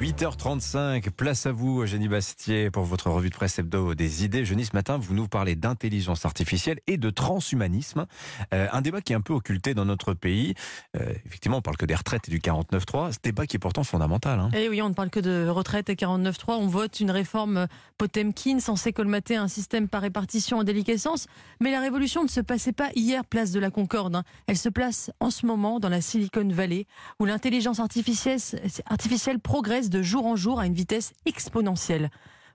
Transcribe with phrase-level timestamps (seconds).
[0.00, 4.46] 8h35, place à vous, Eugénie Bastier, pour votre revue de presse hebdo des idées.
[4.46, 8.06] Jeudi, ce matin, vous nous parlez d'intelligence artificielle et de transhumanisme.
[8.54, 10.54] Euh, un débat qui est un peu occulté dans notre pays.
[10.96, 13.12] Euh, effectivement, on parle que des retraites et du 49.3.
[13.12, 14.40] Ce débat qui est pourtant fondamental.
[14.40, 14.48] Hein.
[14.54, 16.52] Eh oui, on ne parle que de retraite et 49.3.
[16.52, 17.66] On vote une réforme
[17.98, 21.26] Potemkin censée colmater un système par répartition en déliquescence.
[21.60, 24.16] Mais la révolution ne se passait pas hier, place de la Concorde.
[24.16, 24.24] hein.
[24.46, 26.86] Elle se place en ce moment dans la Silicon Valley,
[27.18, 32.10] où l'intelligence artificielle progresse de jour en jour à une vitesse exponentielle.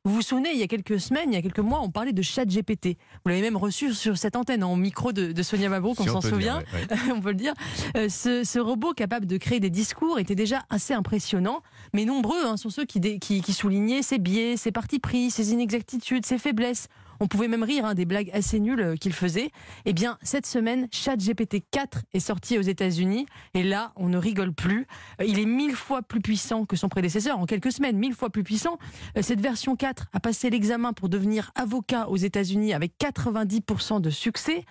[0.08, 2.14] Vous vous souvenez, il y a quelques semaines, il y a quelques mois, on parlait
[2.14, 2.90] de chat GPT.
[3.24, 6.04] Vous l'avez même reçu sur cette antenne, en micro de, de Sonia Mabrouk, Si on
[6.04, 7.12] on s'en dire, souvient, ouais, ouais.
[7.16, 7.54] on peut le dire.
[7.98, 11.62] Euh, ce, ce robot capable de créer des discours était déjà assez impressionnant,
[11.92, 15.32] mais nombreux hein, sont ceux qui, dé- qui, qui soulignaient ses biais, ses partis pris,
[15.32, 16.88] ses inexactitudes, ses faiblesses.
[17.20, 19.52] On pouvait même rire hein, des blagues assez nulles euh, qu'il faisait.
[19.86, 24.54] Eh bien, cette semaine, ChatGPT 4 est sorti aux États-Unis et là, on ne rigole
[24.54, 24.88] plus.
[25.22, 28.30] Euh, Il est mille fois plus puissant que son prédécesseur en quelques semaines, mille fois
[28.30, 28.78] plus puissant.
[29.18, 34.10] Euh, Cette version 4 a passé l'examen pour devenir avocat aux États-Unis avec 90% de
[34.10, 34.66] succès.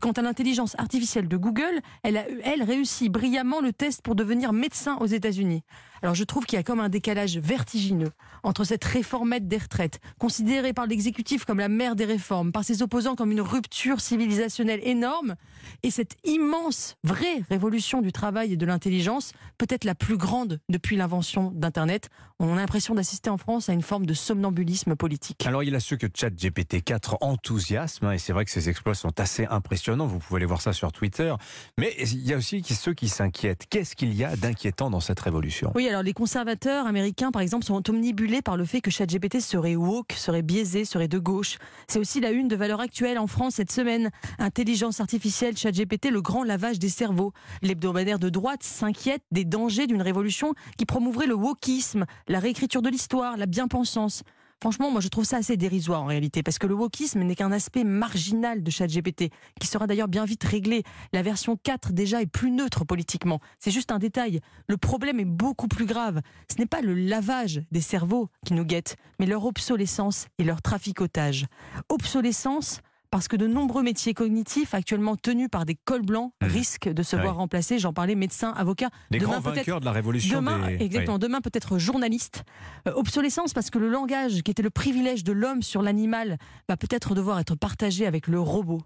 [0.00, 4.52] Quant à l'intelligence artificielle de Google, elle a, elle, réussi brillamment le test pour devenir
[4.52, 5.62] médecin aux États-Unis.
[6.02, 8.10] Alors je trouve qu'il y a comme un décalage vertigineux
[8.42, 12.82] entre cette réformette des retraites, considérée par l'exécutif comme la mère des réformes, par ses
[12.82, 15.36] opposants comme une rupture civilisationnelle énorme,
[15.82, 20.96] et cette immense, vraie révolution du travail et de l'intelligence, peut-être la plus grande depuis
[20.96, 22.08] l'invention d'Internet.
[22.38, 25.46] On a l'impression d'assister en France à une forme de somnambulisme politique.
[25.46, 28.94] Alors, il y a ceux que ChatGPT 4 enthousiasme, et c'est vrai que ces exploits
[28.94, 30.06] sont assez impressionnants.
[30.06, 31.34] Vous pouvez aller voir ça sur Twitter.
[31.78, 33.64] Mais il y a aussi ceux qui s'inquiètent.
[33.70, 35.72] Qu'est-ce qu'il y a d'inquiétant dans cette révolution?
[35.74, 39.76] Oui, alors les conservateurs américains, par exemple, sont omnibulés par le fait que ChatGPT serait
[39.76, 41.56] woke, serait biaisé, serait de gauche.
[41.88, 44.10] C'est aussi la une de Valeurs Actuelles en France cette semaine.
[44.38, 47.32] Intelligence artificielle, ChatGPT, le grand lavage des cerveaux.
[47.62, 52.88] L'hebdomadaire de droite s'inquiète des dangers d'une révolution qui promouvrait le wokisme, la réécriture de
[52.88, 54.22] l'histoire, la bien-pensance.
[54.62, 57.52] Franchement, moi je trouve ça assez dérisoire en réalité, parce que le wokisme n'est qu'un
[57.52, 59.30] aspect marginal de ChatGPT,
[59.60, 60.82] qui sera d'ailleurs bien vite réglé.
[61.12, 63.40] La version 4 déjà est plus neutre politiquement.
[63.58, 64.40] C'est juste un détail.
[64.66, 66.22] Le problème est beaucoup plus grave.
[66.50, 70.62] Ce n'est pas le lavage des cerveaux qui nous guette, mais leur obsolescence et leur
[70.62, 71.46] traficotage.
[71.90, 72.80] Obsolescence
[73.10, 76.48] parce que de nombreux métiers cognitifs actuellement tenus par des cols blancs Mhm.
[76.48, 77.22] risquent de se Ouais.
[77.22, 77.78] voir remplacés.
[77.78, 78.90] J'en parlais, médecins, avocats.
[79.10, 80.84] Les Demain, grands vainqueurs de la révolution Demain, des...
[80.84, 81.18] exactement.
[81.18, 82.44] Demain, peut-être journaliste.
[82.88, 86.76] Euh, obsolescence parce que le langage, qui était le privilège de l'homme sur l'animal, va
[86.76, 88.82] peut-être devoir être partagé avec le robot.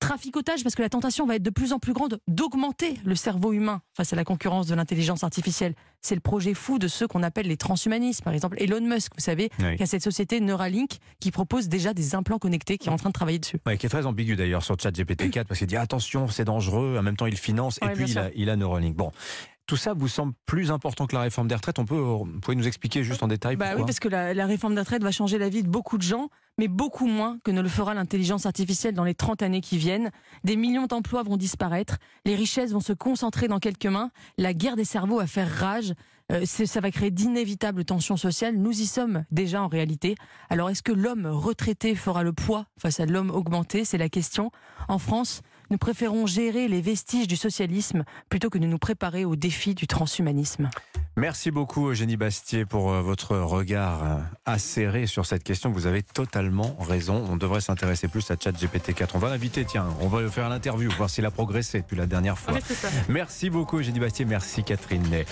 [0.00, 3.52] Traficotage parce que la tentation va être de plus en plus grande d'augmenter le cerveau
[3.52, 5.74] humain face à la concurrence de l'intelligence artificielle.
[6.00, 8.22] C'est le projet fou de ceux qu'on appelle les transhumanistes.
[8.22, 9.76] Par exemple, Elon Musk, vous savez, Oui.
[9.76, 13.08] qui a cette société Neuralink qui propose déjà des implants connectés, qui est en train
[13.08, 13.58] de travailler dessus.
[13.66, 16.96] Ouais, qui est très ambigu d'ailleurs sur ChatGPT 4 parce qu'il dit attention, c'est dangereux.
[16.98, 18.94] En même temps, il finance et Ouais, puis il a, il a Neuralink.
[18.94, 19.10] Bon,
[19.66, 22.56] tout ça vous semble plus important que la réforme des retraites On peut, vous pouvez
[22.56, 25.10] nous expliquer juste en détail Bah oui, parce que la, la réforme des retraites va
[25.10, 28.44] changer la vie de beaucoup de gens, mais beaucoup moins que ne le fera l'intelligence
[28.44, 30.10] artificielle dans les 30 années qui viennent.
[30.44, 31.96] Des millions d'emplois vont disparaître,
[32.26, 35.94] les richesses vont se concentrer dans quelques mains, la guerre des cerveaux va faire rage,
[36.44, 38.56] ça va créer d'inévitables tensions sociales.
[38.56, 40.14] Nous y sommes déjà en réalité.
[40.50, 43.84] Alors est-ce que l'homme retraité fera le poids face à l'homme augmenté?
[43.84, 44.50] C'est la question.
[44.88, 49.36] En France, nous préférons gérer les vestiges du socialisme plutôt que de nous préparer au
[49.36, 50.70] défi du transhumanisme.
[51.16, 55.70] Merci beaucoup Eugénie Bastier pour euh, votre regard euh, acéré sur cette question.
[55.70, 57.24] Vous avez totalement raison.
[57.30, 59.14] On devrait s'intéresser plus à ChatGPT 4.
[59.14, 62.36] On va l'inviter, tiens, on va faire l'interview, voir s'il a progressé depuis la dernière
[62.36, 62.54] fois.
[63.08, 65.22] Merci beaucoup Eugénie Bastier, merci Catherine Ney.